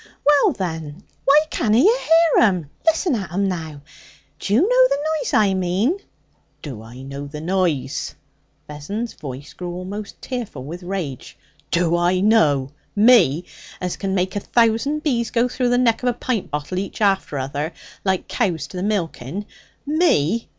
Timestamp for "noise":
4.97-5.31, 7.39-8.15